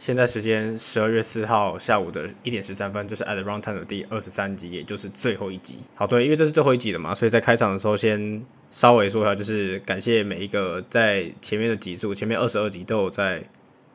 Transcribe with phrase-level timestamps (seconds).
[0.00, 5.76] 现在时间十二月四号下午的一点十三分，就是 At Runtime 的第二十三集，也就是最后一集。
[5.94, 13.42] 好，对，因为这是最后一集了嘛，所以在开场的时候先稍微说一下，就是感谢每一个在前面的集数，前面二十二集都有在，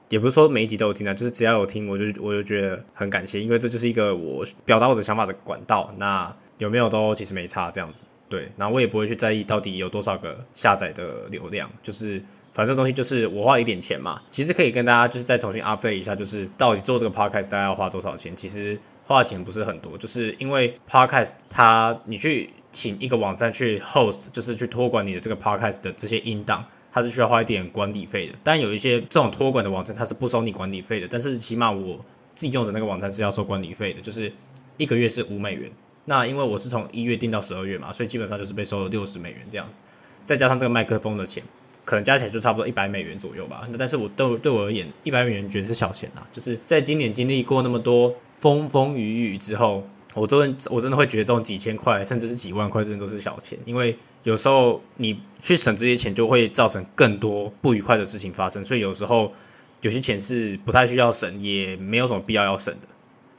[0.09, 5.91] 也不是说每一集都有听啊，就是只要有听，我就我就觉得很感谢，因为这就是一个我表达我的想法的管道。
[5.97, 12.21] 那有没有都其实没差这样子，对，然后我也不会去在意到底有多少个下载的流量，就是。
[12.55, 18.33] 反正东西就是我花一点钱嘛，其实可以跟大家就是再重新 update 一下，就是到底做这个 podcast 大概要花多少钱？
[18.33, 26.63] 其实花的钱不是很多，就是因为 podcast 它你去请一个网站去 host，就是去托管你的这个 podcast 的这些音档，
[26.93, 28.33] 它是需要花一点管理费的。
[28.41, 31.07] 但有一些这种托管的网站，它是不收你管理费的。
[31.11, 31.99] 但是起码我
[32.33, 34.31] 自己用的那个网站是要收管理费的，就是
[34.77, 35.69] 一个月是五美元。
[36.05, 39.81] 那因为我是从一月订到十二月嘛，所以基本上就是被收了六十美元这样子，
[40.23, 41.43] 再加上这个麦克风的钱。
[41.85, 43.65] 可能加起来就差不多一百美元左右吧。
[43.71, 46.27] 那但是我对对我而言，一百美元绝对是小钱啊。
[46.31, 53.57] 就是在今年经历过那么多风风雨雨之后，我真的我真的会觉得这种几千块甚至是几万块，真的都是小钱。
[53.63, 58.65] 因为有时候你去省这些钱，就会造成更多不愉快的事情发生。
[58.65, 59.31] 所以有时候
[59.81, 62.87] 有些钱是不太需要省，也没有什么必要要省的。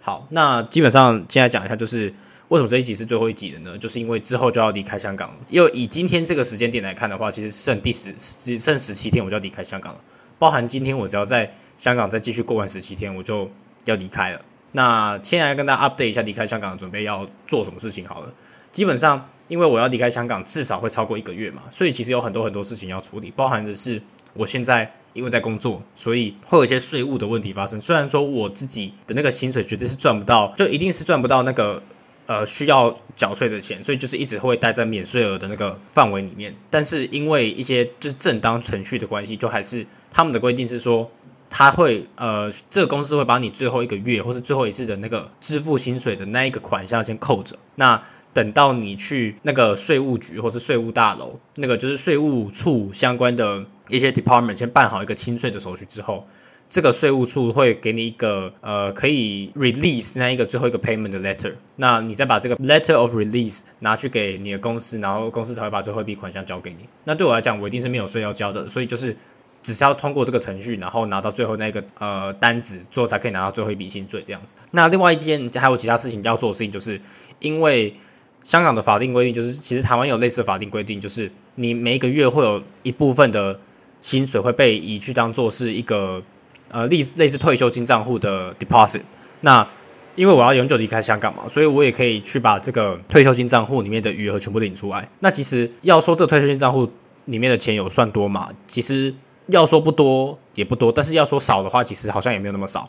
[0.01, 2.15] 好，那基本上现在讲一下就是。
[2.49, 3.77] 为什么这一集是最后一集的呢？
[3.77, 5.37] 就是因为之后就要离开香港了。
[5.51, 10.01] 因为以今天这个时间点来看的话，其实剩第十只剩十七天，我就要离开香港了。
[10.39, 13.51] 包含今天我只要在香港再继续过完十七天，我就
[13.87, 14.41] 要离开了。
[14.73, 18.33] 那现在跟大家 update 一下离开香港准备要做什么事情好了。
[18.71, 24.01] 基本上，因为我要离开香港，至少会超过一个月嘛，所以其实有很多很多事情要处理，包含的是
[24.35, 27.81] 我现在因为在工作，所以会有一些税务的问题发生。
[27.81, 31.83] 虽然说我自己的那个薪水绝对是赚不到，就一定是赚不到那个。
[32.27, 36.55] 呃，需要缴税的钱，所以就是一直会待在免税额的那个范围里面。
[36.69, 41.09] 但是因为一些就是正当程序的关系，就还是他们的规定是说，
[41.49, 47.57] 他会呃，这个公司会把你最后一个月或是最后一次的那个支付薪水的那一个款项先扣着。
[47.77, 48.03] 那
[48.33, 56.27] 等到你去那个税务局或是税务大楼，那个就是税务处相关的一些 department 先办好一个清税的手续之后。
[56.69, 66.78] 这个税务处会给你一个呃，可以 release 那一个最后一个 payment 的 letter，那你再把这个 letter of release 拿去给你的公司，然后公司才会把最后一笔款项交给你。
[67.05, 69.16] 那对我来讲，我一定是没有税要交的，所以就是
[69.62, 74.56] 只是要通过这个程序，然后拿到最后那个呃单子，最后才可以拿到最后一笔薪水这样子。
[74.72, 77.00] 那另外一件还有其他事情要做的事情，就是
[77.38, 77.94] 因为
[78.43, 83.60] 香港的法定规定，就是其实台湾有类似的法定规定，就是你每一个月会有一部分的
[84.00, 86.25] 薪水会被移去当做是一个。
[86.71, 89.03] 呃，类类似退休金账户的 deposit，
[89.41, 89.66] 那
[90.15, 95.09] 因为我要永久离开香港嘛，所以我也可以去把这个退休金账户里面的余额全部领出来。
[95.21, 96.91] 那其实要说这个退休金账户
[97.26, 98.49] 里面的钱有算多嘛？
[98.66, 99.15] 其实
[99.49, 102.88] 要说不多也不多，但是要说少的话，其实好像也没有那么少，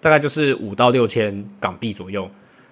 [0.00, 2.30] 大概就是五到六千港币左右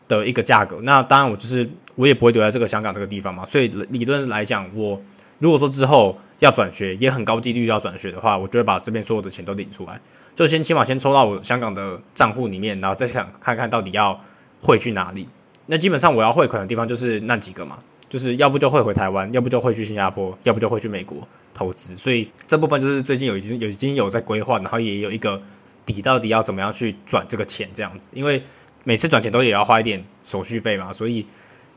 [0.08, 0.78] 的一个价格。
[0.82, 4.98] 那当然，我就是我也不会留在这个香港这个地方嘛，所以理论来讲，我
[5.40, 10.00] 如果说之后要转学，也很高几率要转学的话，我就会把这边所有的钱都领出来。
[10.36, 14.20] 就先起码先抽到我香港的账户里面，然后再想看看到底要
[14.60, 15.26] 汇去哪里。
[15.64, 21.96] 那基本上我要汇款的地方就是那几个嘛，就是要不就汇回台湾，要不就汇去新加坡，要不就汇去美国投资。
[21.96, 25.40] 所以这部分就是最近有已经有已经有在规划，然后也有一个
[25.86, 28.10] 底，到底要怎么样去转这个钱这样子。
[28.12, 28.42] 因为
[28.84, 31.26] 每次转钱都也要花一点手续费嘛，所以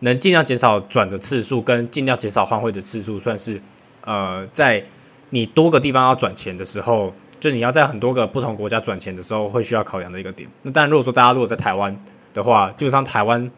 [0.02, 3.62] 能尽量减少转的次数，跟尽量减少换汇的次数，算是
[4.04, 4.86] 呃在
[5.30, 7.14] 你多个地方要转钱的时候。
[7.40, 10.50] 就你要在很多个不同国家转钱的时候，会需要考量的一个点。
[10.64, 11.98] 那当然，如果说大家如果在台湾
[12.34, 13.50] 的话，基本上台湾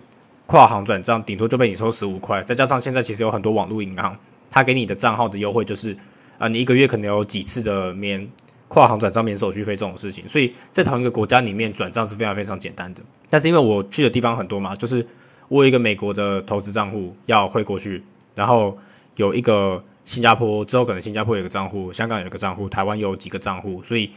[0.45, 4.15] 跨行转账顶多就被你收十五块，再加上现在其实有很多网络银行，
[4.49, 5.97] 它给你的账号的优惠就是，
[6.37, 8.29] 啊，你一个月可能有几次的免
[8.67, 10.27] 跨行转账免手续费这种事情。
[10.27, 13.01] 所以在同一个国家里面转账是非常非常简单的。
[13.29, 15.05] 但是因为我去的地方很多嘛，就是
[15.47, 18.03] 我有一个美国的投资账户要汇过去，
[18.35, 18.77] 然后
[19.15, 19.83] 有一个。
[20.03, 24.09] 新加坡之后可能新加坡有个账户，香港有个账户，台湾有几个账户，所以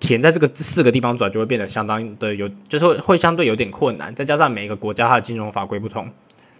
[0.00, 4.12] 钱在这个四个地方转就会变得相当的有，就是会相对有点困难。
[4.14, 6.10] 再加上每一个国家它的金融法规不同，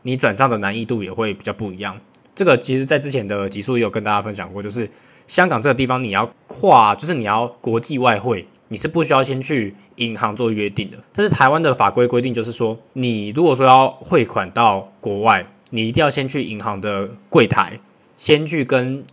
[0.03, 1.99] 你转账的难易度也会比较不一样。
[2.35, 4.89] 这个其实在之前的集数也有跟大家分享过，就是
[5.27, 10.97] 香港这个地方你要跨，就是你要国际外汇，你是不需要先去银行做约定的。
[11.13, 17.81] 但是台湾的法规规定就是说，你如果说要汇款到国外，你一定要先去银行的柜台。
[18.23, 19.05] 先去跟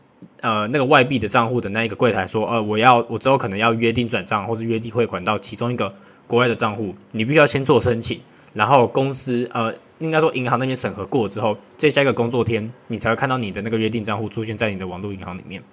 [0.42, 5.92] 呃那个外币的账户的那一个柜台说，呃，我要我之后可能要约定转账，或是约定汇款到其中一个
[6.28, 8.22] 国外的账户，你必须要先做申请，
[8.54, 15.64] 然后公司呃应该说银行那边审核过之后，这下一个工作天，你才会看到你的那个约定账户出现在你的网络银行里面。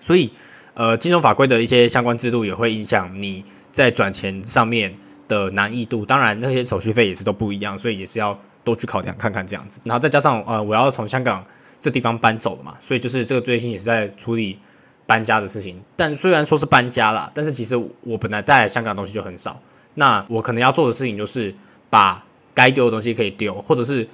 [0.00, 0.32] 所以
[0.72, 4.96] 呃金融法规的一些相关制度也会影响你在转钱上面
[5.28, 9.82] 的难易度，当然那些手续费也是都不一样，所以也是要多去考量看看这样子。
[9.84, 11.44] 然后再加上呃，我要从香港
[11.80, 14.58] 这地方搬走了嘛，所以就是这个最近也是在处理
[15.06, 15.80] 搬家的事情。
[15.96, 19.60] 但虽然说是搬家啦，但是其实我本来带来香港东西就很少，
[19.94, 21.54] 那我可能要做的事情就是
[21.90, 24.08] 把该丢的东西可以丢，或者是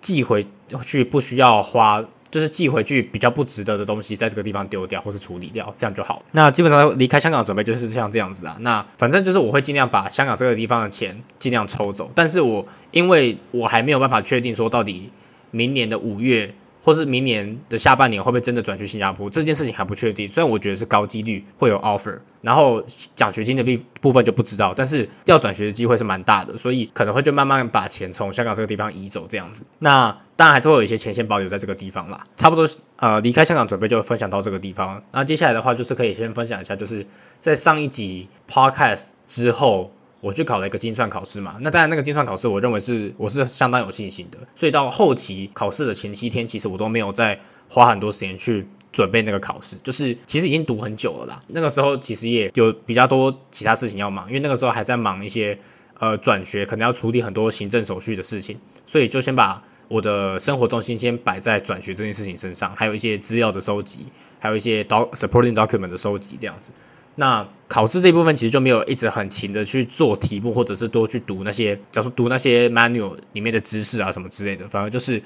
[0.00, 0.46] 寄回
[0.82, 2.04] 去不需要花。
[2.30, 6.22] 就是寄回去比较不值得的东西，在这个地方丢掉或是处理掉，这样就好。
[6.30, 8.56] 那基本上离开香港准备就是像这样子啊。
[8.60, 15.10] 那反正就是我会尽量把香港这个地方的钱尽量抽走，但是我因为我还没有办法确定说到底
[15.50, 16.54] 明年的五月。
[16.82, 19.28] 或是明年的下半年会不会真的转去新加坡？
[19.28, 20.26] 这件事情还不确定。
[20.26, 22.82] 虽然我觉得是高几率会有 offer，然后
[23.14, 29.66] 奖学金的部部分就不知道，但是要转学的机会是蛮大的，所以可能会就慢慢把钱从香港这个地方移走这样子。
[29.80, 32.24] 那当然还是会有一些钱先保留在这个地方啦。
[32.36, 32.66] 差不多
[32.96, 35.02] 呃离开香港准备就分享到这个地方。
[35.12, 37.06] 那接下来的话就是可以先分享一下，就是
[37.38, 39.92] 在上一集 podcast 之后。
[40.20, 51.42] 我去考了一个精算考试嘛，那当然那个精算考试，我认为是我是相当有信心的，所以到后期考试的前七天，其实我都没有再花很多时间去准备那个考试，就是其实已经读很久了啦。
[51.48, 55.58] 那个时候其实也有比较多其他事情要忙，因为那个时候还在忙一些
[55.98, 64.06] 呃转学，可能要处理很多行政手续的事情，所以就先把我的生活重心先摆在转学这件事情身上，还有一些资料的收集，
[64.38, 66.72] 还有一些 doc supporting document 的收集这样子。
[67.16, 75.22] 那考试这一部分其实就没有一直很勤的去做题目，或者是多去读那些，假如读那些 manual 里面的知识啊什么之类的，反而就是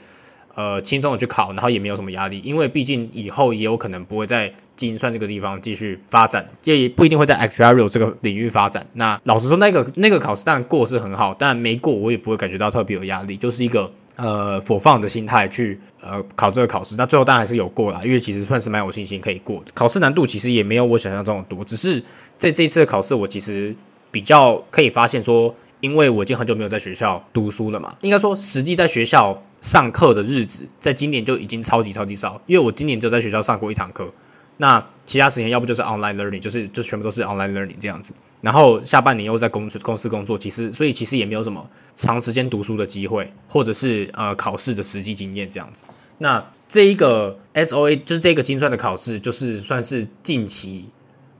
[0.54, 8.87] 呃轻松的去考，然后也没有什么压力，因为毕竟以后也有可能不会在精算这个地方继续发展，也不一定会在 actuarial 这个领域发展。
[8.94, 13.92] 那老实说，那个那个考试当然过是很好，但没过我也不会感觉到特别有压力，就是一个。
[14.16, 19.72] 呃，否放的心态去呃考这个考试，那最后当然还是有过了，因为其实算是蛮有信心可以过的。
[19.75, 22.00] 考试难度其实也没有我想象中的多，只是
[22.38, 23.75] 在这一次的考试，我其实
[24.12, 34.12] 比较可以发现说，因为我已经很久没有在学校读书了嘛，应该说实际在学校上课的日子，在今年就已经超级超级少，因为我今年只有在学校上过一堂课，
[34.58, 38.14] 那其他时间要不就是 online learning，就是就全部都是 online learning 这样子。
[38.44, 45.87] 然后下半年又在公公司工作，其实所以其实也没有什么长时间读书的机会，或者是呃考试的实际经验这样子。
[46.19, 50.85] 那这一个 S O A 就是这个精算的考试，就是算是近期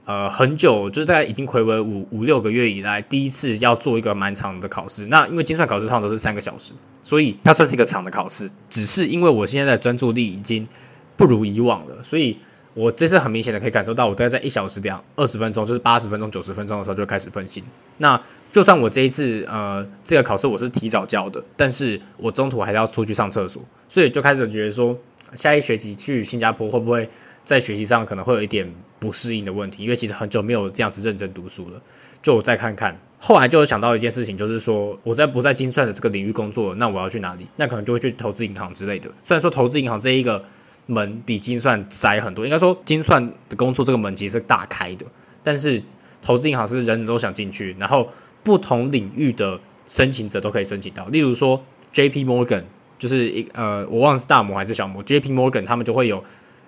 [0.05, 5.05] 呃很久，就是大概已经回为五五六个月以来第一次要做一个蛮长的考试。
[5.05, 6.73] 那因为精算考试通常都是三个小时，
[7.03, 8.49] 所以它算是一个长的考试。
[8.67, 10.67] 只是因为我现在的专注力已经
[11.15, 12.37] 不如以往了，所以。
[12.75, 17.63] 我这次很明显的可以感受到，我大概在一小时两二十分钟，就是八十分钟、九十分钟的时候就开始分心。
[17.99, 24.97] 那就算我这一次呃这个考试我是提早交的，但是我中途还是要出去上厕所，所以就开始觉得说，
[25.33, 27.09] 下一学期去新加坡会不会
[27.45, 28.69] 在学习上可能会有一点
[28.99, 29.83] 不适应的问题？
[29.83, 31.81] 因为其实很久没有这样子认真读书了，
[32.21, 32.99] 就再看看。
[33.17, 37.47] 后来就想到一件事情，就是说我在不在精算的这个领域工作，那我要去哪里？
[37.55, 39.09] 那可能就会去投资银行之类的。
[39.23, 40.43] 虽然说投资银行这一个。
[40.87, 45.05] 门比精算窄很多，应该说精算的工作这个门其实是大开的，
[45.41, 45.81] 但是
[46.21, 48.07] 投资银行是人人都想进去，然后
[48.43, 51.07] 不同领域的申请者都可以申请到。
[51.07, 52.63] 例如说 J P Morgan
[52.99, 56.23] 就是一呃，我忘了是大摩还是小摩，J P Morgan 他们就会有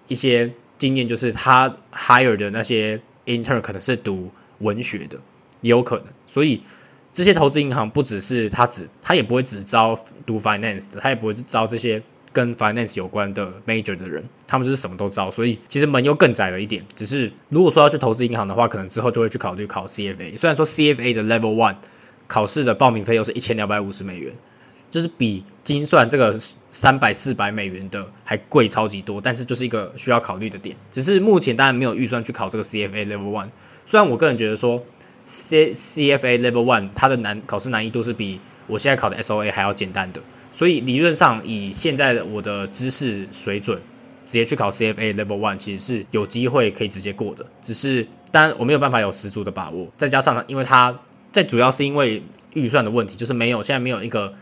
[0.08, 5.19] 一些经验，就是他 hire 的那些 intern 可能是读文学的，
[5.62, 6.06] 也有可能。
[6.25, 6.64] 所以
[7.14, 12.02] 这些投资银行不只是他只，他也不会只招读 finance 的，他也不会招这些。
[12.37, 16.85] 跟 finance 有关的 major 的人，他们就是什么都知道，所以其实门又更窄了一点。
[16.95, 20.37] 只是如果说要去投资银行的话，可能之后就会去考虑考 CFA。
[20.37, 21.77] 虽然说 CFA 的 Level One
[22.27, 24.31] 考试的报名费又是一千两百五十美元，
[24.91, 26.37] 就是比精算这个
[26.69, 30.75] 三百四百美元的还贵超级多，但是就是一个需要考虑的点。
[30.91, 33.49] 只是目前当然没有预算去考这个 CFA Level One。
[33.83, 34.83] 虽然我个人觉得说
[35.25, 40.21] C CFA Level One 它的难考试难易度是比我现在考的 SOA 还要简单的。
[40.57, 43.78] 所以理论上，以现在的我的知识水准，
[44.26, 47.45] 直接去考 CFA Level One 其实是有机会可以直接过的。
[47.61, 49.87] 只是，当然我没有办法有十足的把握。
[49.95, 50.99] 再加上，因为它
[51.31, 52.23] 再主要是因为
[52.56, 54.33] 预算的问题，就是没有现在没有一个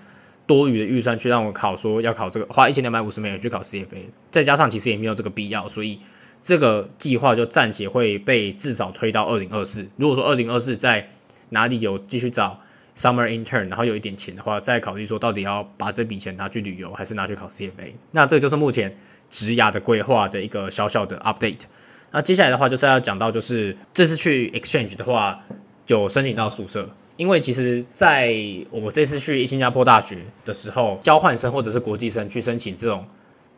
[0.48, 4.06] 多余的预算去让我考，说要考这个花一千两百五十美元去考 CFA。
[4.32, 6.00] 再加上其实也没有这个必要，所以
[6.40, 9.90] 这个计划就暂且会被至少推到二零二四。
[9.98, 11.10] 如果说二零二四在
[11.50, 12.62] 哪里有继续找。
[12.96, 17.94] Summer intern，然后有一点钱的话，再考虑说到底要把这笔钱拿去旅游，还是拿去考 CFA。
[18.12, 18.96] 那这就是目前
[19.30, 21.64] 职涯的规划的一个小小的 update。
[22.12, 25.44] 那接下来的话就是要讲到，就是这次去 exchange 的话，
[25.88, 26.90] 有申请到宿舍。
[27.18, 28.34] 因为其实在
[28.70, 33.06] 我这次去新加坡大学的时候，交换生或者是国际生去申请这种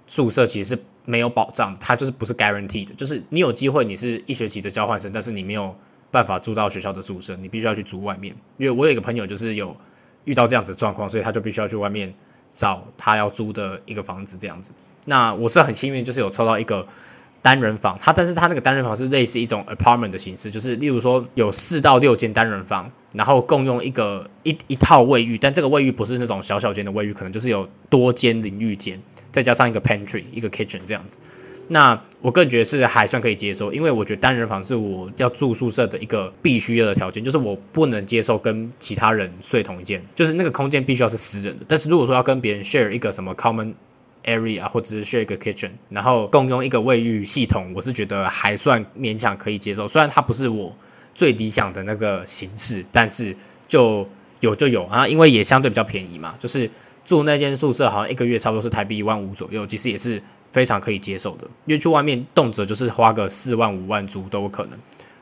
[0.08, 5.76] 宿舍，其实是没有保障，它就是不是 guarantee 的，就是你有机会你是一学期的交换生，但是你没有
[6.10, 8.36] 办法住到学校的宿舍，你必须要去租外面。
[8.58, 9.76] 因为我有一个朋友就是有
[10.26, 12.14] 遇到这样子的状况，所以他就必须要去外面
[12.50, 14.74] 找他要租的一个房子这样子。
[15.06, 16.86] 那我是很幸运，就是有抽到一个
[17.42, 31.20] 单人房，他但是他那个单人房是类似一种 apartment 的形式，就是例如说有四到六间单人房，然后共用一个一一套卫浴，但这个卫浴不是那种小小间的卫浴，可能就是有多间淋浴间，再加上一个 pantry 一个 kitchen 这样子。
[31.70, 41.66] 那我个人觉得是还算可以接受，因为我觉得单人房是我要住宿舍的一个必须的条件，就是我不能接受跟其他人睡同一间，就是那个空间必须要是私人的。
[41.68, 43.74] 但是如果说要跟别人 share 一个什么 common
[44.24, 49.88] area 或者是 share 一个 kitchen，然后共用一个卫浴系统，我是觉得还算勉强可以接受。
[49.88, 50.76] 虽然它不是我
[51.14, 53.36] 最理想的那个形式，但是
[53.68, 54.08] 就
[54.40, 56.70] 有就有啊，因为也相对比较便宜嘛，就是
[57.06, 60.24] 住那间宿舍好像一个月差不多是台币一万五左右，其实也是。
[60.58, 64.80] 非常可以接受的，因为去外面动辄就是花个四万五万租都有可能，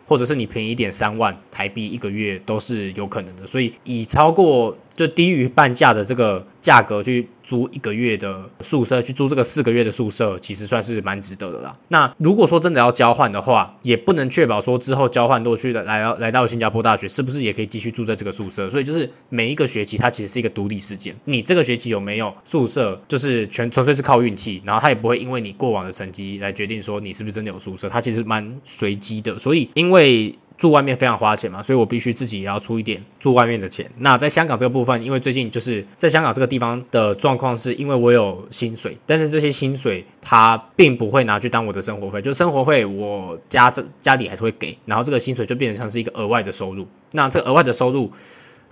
[0.08, 4.78] 或者是你便宜一点三万台币一个月都是有可能的，所以以超过。
[4.96, 11.78] 就低于半价的这个价格去租一个月的宿舍，去租这个四个月的宿舍，其实算是蛮值得的啦。
[11.90, 18.70] 那如果说真的要交换的话，也不能确保说之后交换过去的来到来到新加坡大学，是不是也可以继续住在这个宿舍？
[18.70, 21.16] 所以就是每一个学期它其实是一个独立事件。
[21.26, 29.38] 你这个学期有没有宿舍，就是全纯粹是靠运气，然后它也不会因为你过往的成绩来决定说你是不是真的有宿舍，它其实蛮随机的。
[29.38, 33.90] 所以因为住外面非常花钱嘛，所以我必须自己也要出一点住外面的钱。
[33.98, 46.88] 那在香港这个部分，因为最近就是在香港这个地方的状况，是因为我有薪水，但是这些薪水它并不会拿去当我的生活费，就生活费我家这家里还是会给，然后这个薪水就变成像是一个额外的收入。
[47.12, 48.12] 那这额外的收入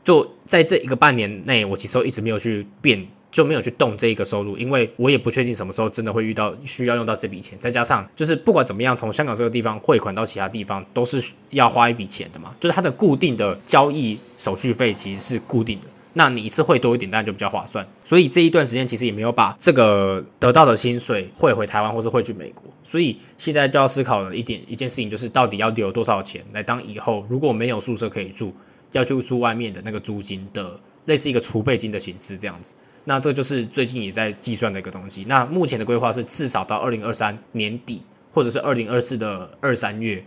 [0.03, 3.05] 就在这一个半年内，我其实一直没有去变。
[3.33, 7.57] 就没有去动这一个收入，因为我也不确定什么时候真的会遇到需要用到这笔钱。
[7.57, 15.87] 再加上就是不管怎么样，从香港这个地方汇款到其他地方都是要花一笔钱的嘛，就是它的固定的交易手续费其实是固定的。
[16.13, 17.83] 那你一次汇多一点，当然就比较划算。
[18.05, 22.63] 所以这一段时间其实也没有把这个得到的薪水汇回台湾，或是汇去美国。
[22.83, 28.53] 所以现在就要思考的一点一件事情，就是到底要留多少钱来当以后如果没有宿舍可以住，
[28.91, 32.75] 要去住外面的那个租金的类似一个储备金的形式这样子。
[33.05, 35.25] 那这就是最近也在计算的一个东西。
[35.27, 40.23] 那目前的规划是至少到二零二三年底，或者是二零二四的二三月，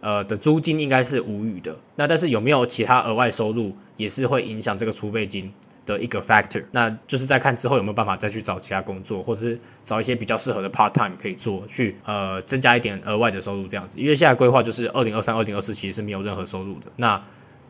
[0.00, 1.76] 呃的租金应该是无语的。
[1.96, 5.52] 那但是有没有其他额外收入，也是会影响这个储备金
[5.84, 6.62] 的一个 factor。
[6.72, 13.98] 那就是在看之后有没有办法再去找其他工作，或者是找一些比较适合的 part time 可以做，去呃增加一点额外的收入这样子。
[13.98, 16.86] 因为现在规划就是二零二三、二零二四其实是没有任何收入的。
[16.96, 17.20] 那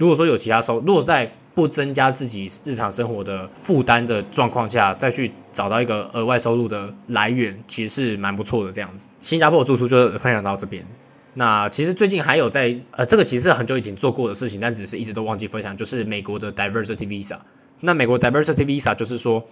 [0.00, 8.72] 如果说有其他收，如果在不增加自己日常生活的负担的状况下，再去找到一个额外收入的来源，其实是蛮不错的。
[8.72, 10.82] 这样子，新加坡的住宿就分享到这边。
[11.34, 17.36] 那其实最近还有在呃，这个其实很久以前做过的事情，但只是一直都忘记分享，就是美国的 Diversity Visa。
[17.80, 19.44] 那美国 Diversity Visa 就是说，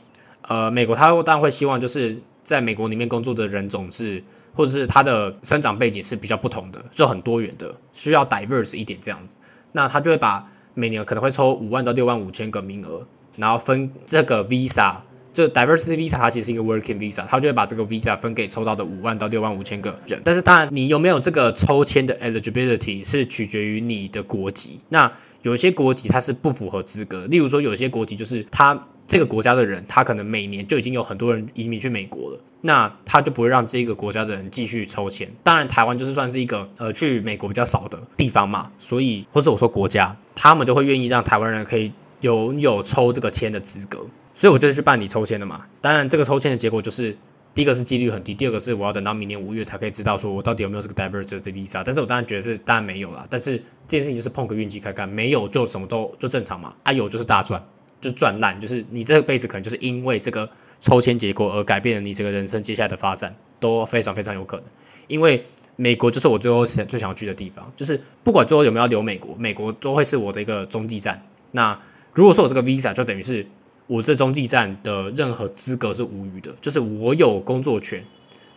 [0.48, 4.24] 呃，美国它当然会希望就是在美国里面工作的人种是，
[4.54, 9.36] 或者是他的生长背景是比较不同的，就很多元的，需要 diverse 一点这样子。
[9.72, 10.50] 那他就会把。
[10.74, 13.04] 每年可能会抽五万到六万五千个名额，
[13.36, 14.94] 然后分这个 visa，
[15.32, 20.20] 这 diversity visa 它其实是一个 working visa，他就会把这个 visa 分给抽到的五万到六万五千个人。
[20.22, 24.78] 但是当然，你有没有这个抽签的 eligibility 是取决于你的国籍。
[24.90, 25.10] 那
[25.42, 35.28] 有些国籍它是不符合资格，例如说有些国籍就是它这个国家的人，他可能每年就已经有很多人移民去美国了，那他就不会让这个国家的人继续抽签。
[35.42, 40.16] 当然，台湾就是算是一个呃去美国比较少的地方嘛，所以或者我说国家。
[40.40, 45.64] 他们就会愿意让台湾人可以拥有抽这个签的资格，所以我就去办理抽签的嘛。
[45.80, 47.16] 当然，这个抽签的结果就是，
[47.52, 51.82] 第一个是几率很低，第二个是我要等到明年五月才可以知道说我到底有没有这个 diversity visa。
[51.84, 53.26] 但是我当然觉得是当然没有啦。
[53.28, 56.72] 但是这件事情就是碰个运气看看，没有就什么都就正常嘛。
[56.84, 57.60] 啊有就是大赚，
[58.00, 60.48] 就赚烂，就是你这辈子可能就是因为这个
[60.80, 64.66] 抽签结果而改变了你这个人生接下来的发展，都非常非常有可能，
[65.06, 65.44] 因为。
[65.80, 71.22] 美国就是我最后想最想要去的地方，就是不管最后有没有留美国，美国都会是我的一个中继站。
[71.52, 71.80] 那
[72.12, 73.46] 如果说我这个 visa 就等于是
[73.86, 78.04] 我这中继站的任何资格是无余的，就是我有工作权，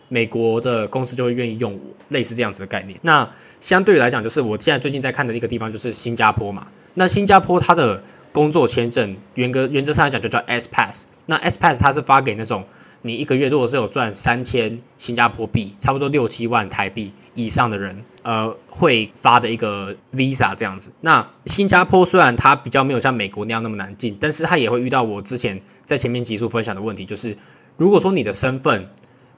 [0.08, 2.98] 美国的公司就会愿意用我，类似这样子的概念。
[3.02, 3.30] 那
[3.60, 6.66] 相对来讲，就是我现在最近在看的一个地方就是新加坡嘛。
[6.94, 8.02] 那新加坡它的
[8.32, 12.64] 工作签证原格原则上来讲就叫 S pass，那 S pass 它是发给那种。
[13.04, 20.92] 你一个月如果是有赚三千新加坡币，差不多六七万台币以上的人，呃，会发的一个 visa 这样子。
[21.00, 27.36] 那新加坡虽然它比较没有像美国那样那么难进，但是它也会遇到我之前在前面集数分享的问题，就是
[27.76, 28.88] 如果说你的身份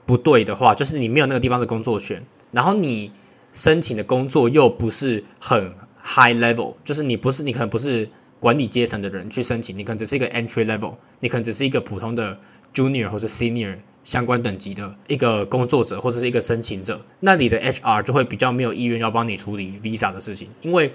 [0.05, 2.23] 不对的话，就是你没有那个地方的工作权，
[2.53, 3.13] 然后你
[3.51, 5.73] 申请的工作又不是很
[6.05, 8.11] high level，就是你不是你可能不是
[8.45, 12.39] 管理阶层的人去申请，你可能只是一个 entry level，你可能只是一个普通的
[12.75, 20.93] junior 或者 senior 相关等级的一个工作者或者是一个申请者，那你的 HR 就会比较没有意愿要帮你处理 visa 的事情，因为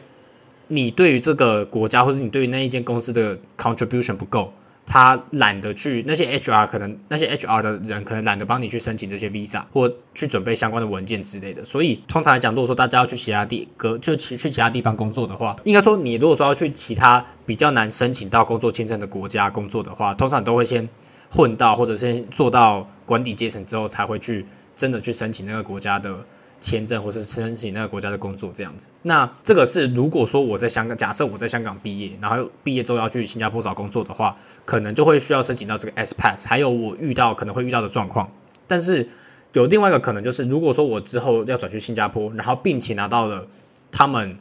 [0.68, 4.54] 你对于这个国家或者你对于那一间公司的 contribution 不够。
[4.90, 20.90] 他懒得去那些 HR 可能那些 HR 的人可能懒得帮你去申请这些 visa 或去准备相关的文件之类的，所以通常来讲，如果说大家要去其他地隔就去去其他地方工作的话，应该说你如果说要去其他比较难申请到工作签证的国家工作的话，通常都会先
[21.30, 26.26] 混到或者先做到管理阶层之后，才会去真的去申请那个国家的。
[26.60, 36.48] 签证或是申请那个国家的工作这样子，那这个是如果说我在香港，假设我在香港毕业，然后毕业之后要去新加坡找工作的话，可能就会需要申请到这个 S Pass。
[36.48, 38.32] 还有我遇到可能会遇到的状况，
[38.68, 39.08] 但是
[39.54, 43.48] 有另外一个可能就是，如果说我之后要转去新加坡，然后并且拿到了
[43.92, 44.38] 他们。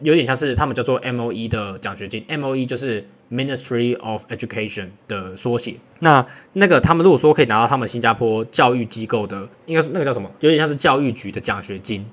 [0.00, 5.76] 有点像是他们叫做 M O E 的奖学金，M O E 就是 Ministry of Education 的缩写。
[6.00, 10.30] 那那个他们如果说可以拿到他们新加坡教育机构的，应该是那个叫什么？
[10.40, 12.04] 有点像是教育局的奖学金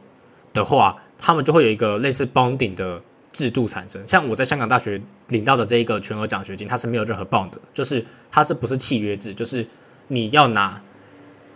[0.54, 4.02] 的话，他们就会有一个类似 bonding 的制度产生。
[4.08, 9.36] 像我在香港大学领到的这一个全额奖学金，它是没有任何 bond 的，就是它是不是契约制？
[9.36, 9.68] 就是
[10.08, 10.82] 你要拿，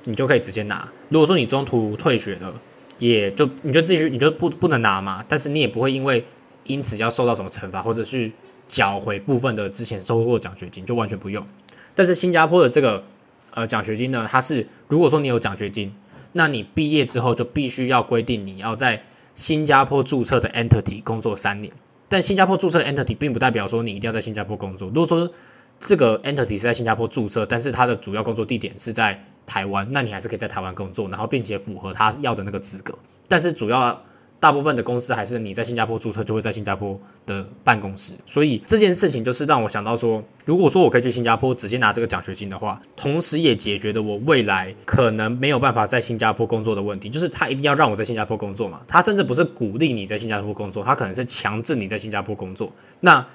[0.04, 0.92] 你就可以直接拿。
[1.10, 2.54] 如果说你中途退学了。
[3.00, 6.24] 也就你就继续你就不不能拿嘛，但是你也不会因为
[6.66, 8.32] 因此要受到什么惩罚，或者是
[8.74, 11.46] 缴回部分的之前收获奖学金，就完全不用。
[11.94, 13.04] 但是新加坡的这个
[13.52, 15.94] 呃奖学金呢，它是如果说你有奖学金，
[16.32, 19.04] 那你毕业之后就必须要规定你要在
[19.36, 21.72] 新加坡注册的 entity 工作三年。
[22.10, 24.88] 但新加坡注册的 entity 并不代表说你一定要在新加坡工作。
[24.88, 25.32] 如果说
[25.80, 32.98] 这个 entity 是在新加坡注册，但是它的主要工作地点是在台湾，那你还是可以在台湾工作，然后并且符合他要的那个资格。
[33.28, 34.04] 但是主要
[34.44, 38.14] 大部分的公司还是你在新加坡注册，就会在新加坡的办公室。
[38.26, 47.10] 所以这件事情就是让我想到说，如果说我可以去新加坡直接拿这个奖学金的话，同时也解决了我未来可能没有办法在新加坡工作的问题。
[47.10, 48.82] 就是他一定要让我在新加坡工作嘛？
[48.86, 52.70] 他甚至不是鼓励你在新加坡工作，他可能是强制你在新加坡工作。
[53.00, 53.26] 那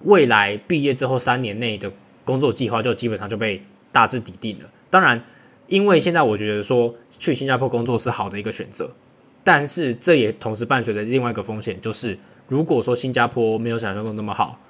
[0.00, 1.92] 未来毕业之后三年内的
[2.24, 4.64] 工作计划就基本上就被大致抵定了。
[4.90, 5.22] 当然。
[5.68, 8.90] 因为现在我觉得说去新加坡工作是好的一个选择，
[9.44, 14.60] 但是这也同时伴随着另外一个风险，就是如果说新加坡没有想象中那么好，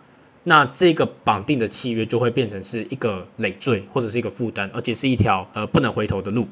[0.45, 6.47] 那这个绑定的契约就会变成是一个累赘或者是一个负担，而且是一条呃不能回头的路。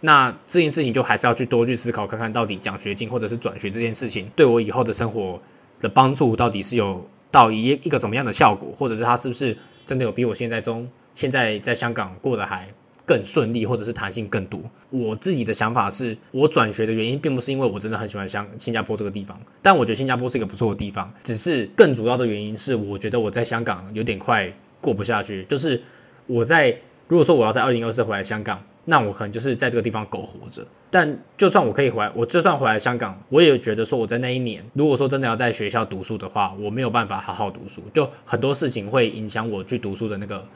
[0.00, 5.40] 那这件事情就还是要去多去思考，看看到底奖学金或者是转学这件事情对我以后的生活
[5.80, 12.68] 的帮助到底是有到一一个什么样的效果，或者是它是不是真的有比我现在中现在在香港过得还。
[13.12, 14.58] 更顺利，或者是弹性更多。
[14.88, 21.12] 我自己的想法是，我转学的原因并不是因为我真的很喜欢香新加坡这个地方，但我觉得新加坡是一个不错的地方。
[21.22, 25.44] 只是更主要的原因是，我觉得我在香港有点快过不下去。
[25.44, 25.82] 就是
[26.26, 26.74] 我在
[27.08, 30.66] 如果说我要在二零二四回来香港，那我可能就是在这个地方苟活着。
[30.90, 40.46] 但就算我可以回来，我就算回来香港，我也觉得说我在那一年，如果说真的要在学校读书的话，我没有办法好好读书，就很多事情会影响我去读书的那个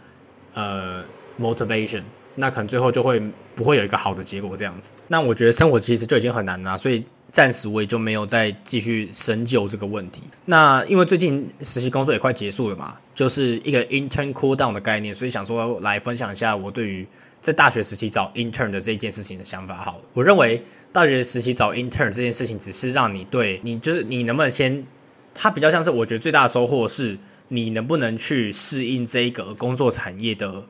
[0.55, 1.05] 呃
[1.39, 2.03] motivation。
[2.37, 3.21] 那可能最后就会
[3.55, 4.99] 不会有一个好的结果这样子。
[5.09, 10.23] 那我觉得生活其实就已经很难了，所以暂时我也就没有再继续深究这个问题。
[10.45, 17.07] 那因为最近实习工作也快结束了嘛，就是一个 intern cool down 的概念，所以想说来分享一下我对于
[17.41, 19.77] 在大学时期找 intern 的这一件事情的想法。
[19.77, 24.87] 好了，我认为大学时期找 intern 这件事情只是让你对你就是你能不能先，
[25.35, 27.19] 它比较像是我觉得最大的收获是
[27.49, 30.65] 你能不能去适应这个工作产业的。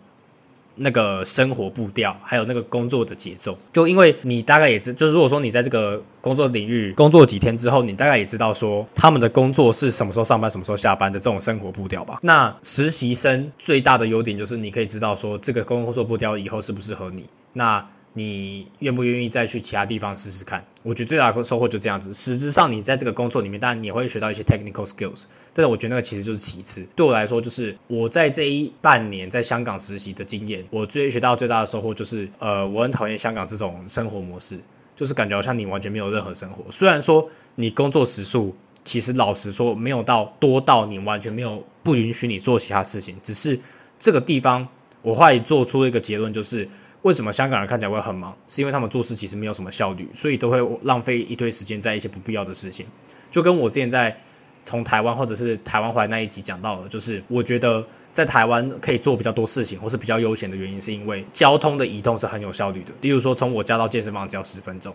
[0.77, 12.19] 那个生活步调，还有那个工作的节奏，就因为你大概也知，就是如果说你在这个工作领域工作几天之后，你大概也知道说他们的工作是什么时候上班，什么时候下班的这种生活步调吧。
[12.23, 17.25] 那实习生最大的优点就是你可以知道说这个工作步调以后适不适合你。
[17.55, 17.85] 那
[18.19, 20.65] 你愿不愿意再去其他地方试试看？
[20.83, 22.15] 我觉得最大的收获就这样子。
[22.15, 26.87] 实质上，你在这个工作里面，当然你会学到一些 technical skills，但是我觉得那个其实就是其次。
[26.97, 34.59] 对我来说，就是我在这一半年在香港实习的经验，我最学到最大的收获就是，呃，我很讨厌香港这种生活模式，
[34.95, 36.65] 就是感觉好像你完全没有任何生活。
[36.71, 43.61] 虽然说你工作时数，其实老实说没有到多到你完全没有不允许你做其他事情，只是
[43.99, 44.67] 这个地方，
[45.03, 46.67] 我后来做出一个结论，就是。
[47.07, 48.37] 为什么香港人看起来会很忙？
[48.49, 52.85] 是因为他们做事其实没有什么效率，所以都会浪费一堆时间在一些不必要的事情。
[53.31, 54.19] 就跟我之前在
[54.65, 62.93] 从台湾或者是台湾回来那一集讲到的，就是我觉得在台湾可以做比较多事情，或是比较悠闲的原因，是因为交通的移动是很有效率的。
[63.03, 64.93] 例如说，从我家到健身房只要十分钟，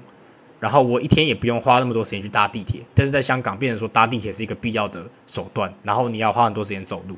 [0.59, 2.81] 然后我一天也不用花那么多时间去搭地铁。
[2.93, 7.15] 但是在香港，变成说搭地铁是一个必要的手段，然后你要花很多时间走路，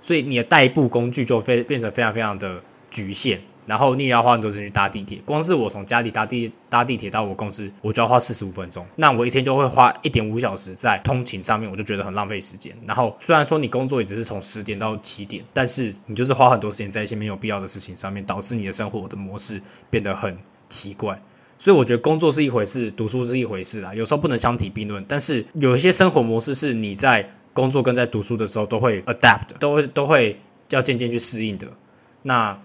[0.00, 3.40] 所以你的代步工具就非变成非常非常的局限。
[3.66, 8.84] 然后你也要花很多时间去搭地铁，光是我从家里搭地搭地铁到我公司，我就要花四十五分钟。
[8.96, 12.76] 那我一天就会花一点五小时在通勤上面，我就觉得很浪费时间。
[12.86, 20.36] 然后虽然说你工作也只是从十点到七点，但是你就是花很多时间在一些没有必要的事情上面，导致你的生活的模式变得很
[20.68, 21.20] 奇怪。
[21.58, 25.04] 所以我觉得工作是一回事，读书是一回事啊，有时候不能相提并论。
[25.06, 31.68] 但是有一些生活模式是你在工作跟在读书的时候都会 adapt，都会都会要渐渐去适应的。
[32.22, 32.58] 那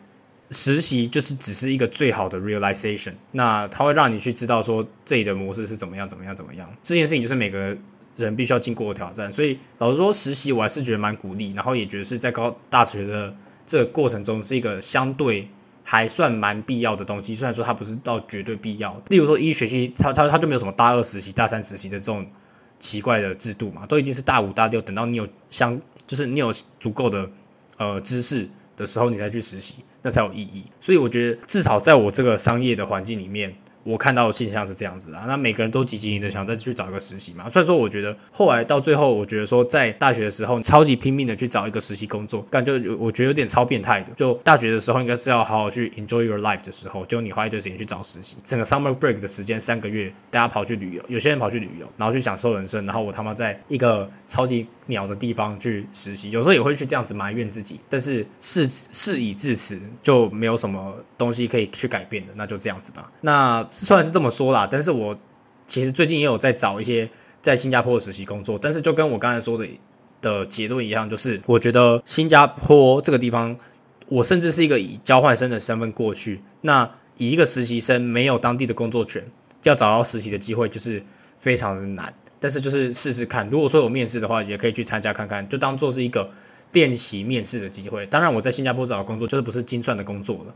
[0.49, 6.67] 实习就是只是一个最好的 realization，那它会让你去知道说这里的模式是怎么样怎么样怎么样。
[6.81, 7.75] 这件事情就是每个
[8.15, 15.49] 人必须要经过的挑战，所以老实说，实习我还是觉得蛮鼓励，然后也觉得是在高大学的这个过程中是一个相对
[15.83, 17.35] 还算蛮必要的东西。
[17.35, 22.25] 虽然说它不是到绝对必要，例如说一学期它它它就没有什么大二实习、大三实习的这种
[22.79, 27.29] 奇怪的制度嘛，都一定是大五大六，等到你有相就是你有足够的
[27.77, 29.75] 呃知识的时候，你再去实习。
[30.07, 33.53] 那才有意义，所以我觉得至少在我这个商业的环境里面。
[33.87, 37.47] 我看到的现象是这样子啊，那每个人都积极的想再去找一个实习嘛。
[37.47, 44.11] 虽然说我觉得后来到最后，我觉得说在大学的时候超级拼命的去找一个实习工作，感觉我觉得有点超变态的。
[44.13, 48.35] 就大学的时候应该是要好好去 enjoy your life 的时候，就你花一堆时间去找实习。
[48.43, 57.79] 整个 summer break 的时间三个月，大家跑去旅游，有些人跑去旅游，然后去享受人生，然后我他妈在一个超级鸟的地方去实习，有时候也会去这样子埋怨自己。
[57.87, 63.09] 但是事事已至此，就没有什么东西可以去改变的，那就这样子吧。
[63.21, 63.65] 那。
[63.85, 65.17] 虽然是这么说啦，但是我
[65.65, 67.09] 其实最近也有在找一些
[67.41, 69.67] 在新加坡的实习工作，但是就跟我刚才说的
[70.21, 73.55] 的结论一样，就是我觉得新加坡这个地方，
[74.07, 79.23] 我甚至是一个以交换生的身份过去，那以一个实习生没有当地的工作权，
[79.63, 81.03] 要找到实习的机会就是
[81.35, 82.13] 非常的难。
[82.39, 86.29] 但是就是试试看，如果说有面试的话，也可以去参加看看，就当做是一个
[86.73, 88.05] 练习面试的机会。
[88.05, 90.53] 当然我在新加坡找的工作就是不是精算的工作了。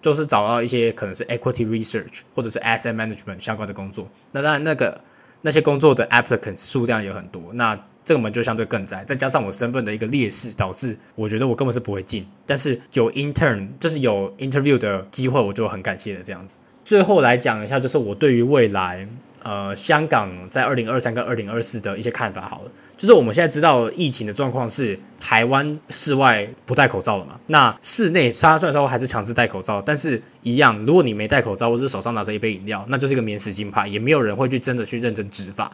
[0.00, 5.00] 就是找到一些可能是 equity research 或者是 asset management 相关的工作，那当然那个
[5.42, 12.26] 那些工作的 applicants 数量也很多，那这个门就相对更窄，再加上我身份的一个劣势，导致我觉得我根本是不会进。
[12.46, 16.58] 但是有 intern 就是有 interview 的机会，我就很感谢的这样子。
[16.84, 19.08] 最后来讲一下，就是我对于未来。
[19.42, 27.40] 呃，香港在二零二三跟二零二四的一些看法好了，就是我们现在知道疫情的状况是台湾室外不戴口罩了嘛？
[27.46, 35.70] 那室内虽然说还是强制戴口罩，但是一样，如果你没戴口罩或是手上拿着一杯饮料，那就是一个免死金牌，也没有人会去真的去认真执法。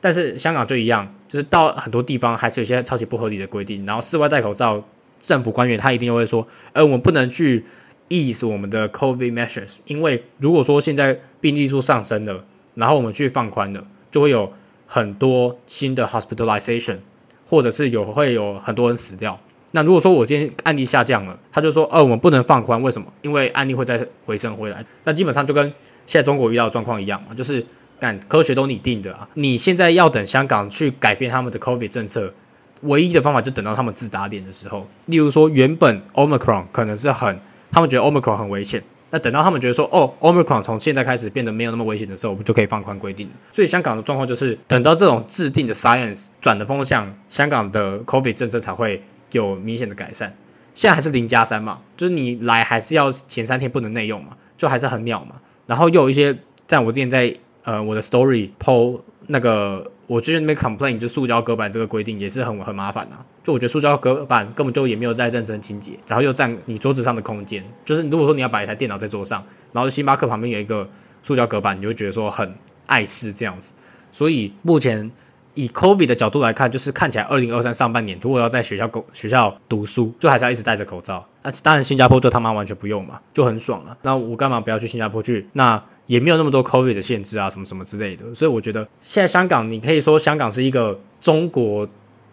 [0.00, 4.82] 但是香港就一样，就是到很多地方还是有些超级不合理的规定，然后室外戴口罩，
[5.20, 7.62] 政府官员他一定会说，呃，我们不能去
[8.08, 12.46] ease 我们的 COVID measures，因为如果说现在病例数上升了。
[12.74, 14.52] 然后我们去放宽了，就会有
[14.86, 16.98] 很多新的 hospitalization，
[17.46, 19.38] 或者是有会有很多人死掉。
[19.74, 23.08] 那如果说我今天案例下降了，他就说，呃，我们不能放宽，为什么？
[23.22, 24.84] 因为案例会再回升回来。
[25.04, 25.66] 那基本上就跟
[26.04, 27.64] 现在中国遇到的状况一样嘛，就是
[27.98, 29.26] 干科学都拟定的啊。
[29.34, 32.34] 你现在要等香港去改变他们的 COVID 政策，
[32.82, 34.86] 唯一的方法就等到他们自打脸的时候。
[35.06, 38.82] 例如说，原本 Omicron 可能是很，他们觉得 Omicron 很危险。
[39.12, 43.32] 那等到他们觉得说，哦，Omicron 从现在开始变得没有那么危险的时候，我们就可以放宽规定了。
[43.52, 50.34] 所以香港的状况就是，等到这种制定的 science 转的风向，香港的 COVID 政策才会有明显的改善。
[50.72, 55.36] 现在还是零加三嘛，就是你来还是要前三天不能内用嘛，就还是很鸟嘛。
[55.66, 59.91] 然后又有一些，在我之前在呃我的 story po 那个。
[60.12, 67.64] 我之前那边 complain 就塑胶隔板这个规定也是很很麻烦啊，就我觉得塑胶隔板根本就也没有在认真清洁，然后又占你桌子上的空间。
[67.82, 70.86] 就是如果说你要摆一台电脑在桌上，然后星巴克旁边有一个
[71.22, 72.54] 塑胶隔板，你就觉得说很
[72.88, 73.72] 碍事这样子。
[74.10, 75.10] 所以目前
[75.54, 81.26] 以 COVID 的角度来看，就是看起来二零二三上半年如果要在学校工学校读书，就还是要一直戴着口罩。
[81.42, 83.96] 那当然新加坡就他妈完全不用嘛，就很爽了。
[84.02, 85.48] 那我干嘛不要去新加坡去？
[85.54, 91.88] 那也没有那么多 COVID 的限制啊，什么什么之类的，所以我觉得现在香港，你可以说香港是一个中国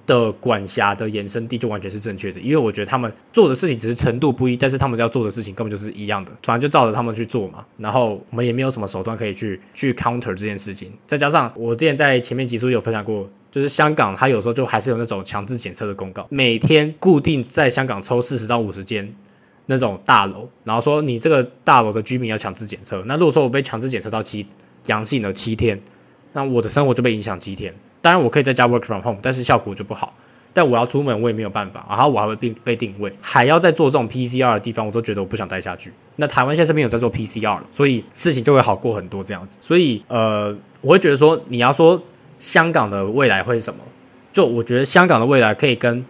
[0.05, 2.41] 的管辖的延伸地，就完全是正确的。
[2.41, 7.63] 因为我觉得他们做的事情只是程度不一，但是他们要做的事情根本就是一样的，反正就照着他们去做嘛。
[7.77, 10.91] 然后我们也没有什么手段可以去去 counter 这件事情。
[11.07, 19.15] 再加上我之前在前面几书有分享过，就是香港它有时候就还是有那种强制检测的公告，每天固定在香港抽四十到五十间。
[19.71, 23.03] 那种大楼，然后说你这个大楼的居民要强制检测。
[23.05, 24.45] 那如果说我被强制检测到七
[24.88, 25.79] 阳性了七天，
[26.34, 27.73] 那我的生活就被影响七天。
[28.01, 30.13] 当然我可以在家 work from home，但是效果就不好。
[30.51, 35.93] 但我要出门我也没有办法，然后我还会被被定位，还要再做这种 PCR 的地方，我都觉得我不想待下去。
[36.15, 39.60] 那台湾现在是没有在做 PCR 了，所以事情就会好过很多这样子。
[39.62, 42.01] 所以呃，我会觉得说，你要说
[42.36, 43.79] 香港的未来会是什么？
[44.34, 46.03] 就我觉得香港的未来可以跟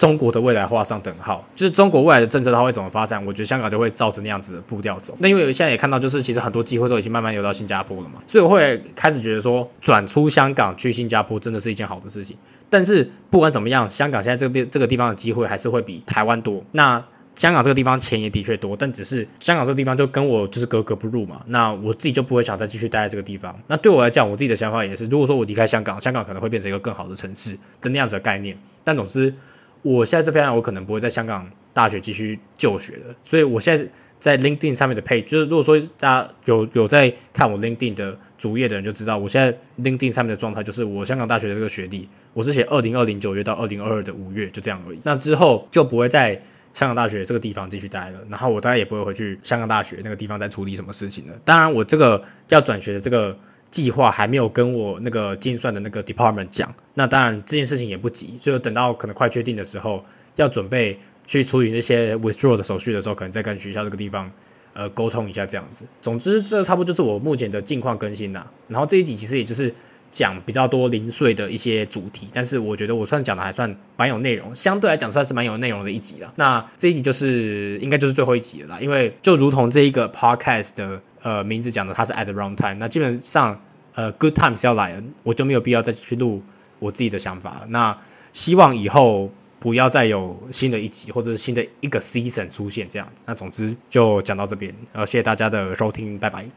[0.00, 5.14] 中国的未来画上等号，就是中国未来的政策它会怎么发展，我觉得香港就会照着那样子的步调走。
[5.18, 12.34] 那因为现在也看到，就是其实很多机会都已经慢慢流到新加坡了嘛，所以我会开始觉得说，转出香港去新加坡真的是一件好的事情。
[12.70, 16.64] 但是不管怎么样，香港现在这边这个地方的机会还是会比台湾多。
[16.72, 21.42] 那香港这个地方钱也的确多，但只是香港这个地方就跟我就是格格不入嘛。
[21.48, 23.54] 那我自己就不会想再继续待在这个地方。
[23.66, 28.58] 那对我来讲，我自己的想法也是，如果说我离开香港，香港可能会变成一个更好的城市的那样子的概念。
[28.82, 29.34] 但总之，
[29.82, 33.14] 我现在是非常有可能不会在香港大学继续就学的。
[33.22, 33.86] 所以我现在
[34.18, 44.98] 在 LinkedIn 上面的配，就是如果说大家有有在看我 LinkedIn 的主页的人就知道，我现在 LinkedIn 上面的状态就是我香港大学的这个学历，我是写二零二零九月到二零二二的五月，就这样而已。
[45.04, 46.40] 那之后就不会在。
[46.72, 51.34] 香港大学这个地方继续待了，然后我大概也不会回去香港大学那个地方再处理什么事情了。
[51.44, 53.36] 当然，我这个要转学的这个
[53.70, 56.74] 计划还没有跟我那个精算的那个 department 讲。
[56.94, 60.04] 那当然这件事情也不急，所以等到可能快确定的时候，
[60.36, 64.30] 要准备去处理那些 withdraw 的手续的时候，可能再跟学校这个地方
[64.74, 65.86] 呃沟通一下这样子。
[66.00, 68.50] 总之，这差不多就是我目前的近况更新啦。
[68.68, 69.74] 然后这一集其实也就是。
[70.10, 76.32] 讲比较多零碎的一些主题，但是我觉得我算讲的还算蛮有内容，相对来讲算是蛮有内容的一集了。
[76.36, 82.74] 那这一集就是应该就是最后一集了啦，因为就如同这一个 podcast 的呃名字讲的，它是 at the wrong time。
[82.74, 83.60] 那基本上
[83.94, 86.42] 呃 good times 要来了，我就没有必要再去录
[86.80, 87.66] 我自己的想法了。
[87.68, 87.96] 那
[88.32, 93.22] 希望以后不要再有新的一集或者是新的一个 season 出现这样子。
[93.26, 96.50] 那总之就讲到这边，然后谢谢大家的收听，拜拜。